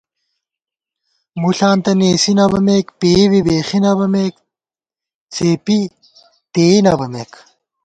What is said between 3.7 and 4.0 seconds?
نہ